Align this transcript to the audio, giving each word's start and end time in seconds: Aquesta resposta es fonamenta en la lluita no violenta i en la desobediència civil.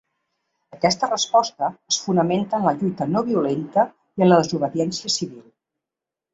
Aquesta 0.77 1.09
resposta 1.11 1.69
es 1.93 1.99
fonamenta 2.07 2.59
en 2.61 2.67
la 2.69 2.75
lluita 2.81 3.09
no 3.13 3.25
violenta 3.29 3.87
i 4.17 4.27
en 4.27 4.33
la 4.35 4.43
desobediència 4.43 5.17
civil. 5.21 5.49